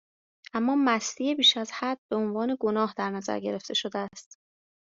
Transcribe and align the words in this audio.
اما 0.53 0.75
مستی 0.75 1.35
بیشازحد، 1.35 1.97
بهعنوان 2.11 2.57
گناه 2.59 2.93
در 2.97 3.09
نظر 3.09 3.39
گرفته 3.39 3.73
شده 3.73 3.99
است 4.13 4.37